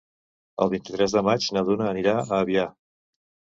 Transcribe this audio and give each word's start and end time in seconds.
El 0.65 0.71
vint-i-tres 0.75 1.13
de 1.19 1.23
maig 1.29 1.47
na 1.59 1.65
Duna 1.69 1.89
anirà 1.93 2.19
a 2.25 2.27
Avià. 2.43 2.69